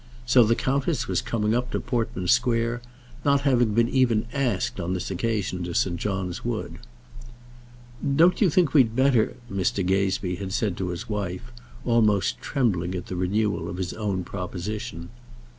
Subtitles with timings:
[0.25, 2.81] So the countess was coming up to Portman Square,
[3.23, 5.97] not having been even asked on this occasion to St.
[5.97, 6.79] John's Wood.
[8.15, 9.85] "Don't you think we'd better," Mr.
[9.85, 11.51] Gazebee had said to his wife,
[11.85, 15.09] almost trembling at the renewal of his own proposition.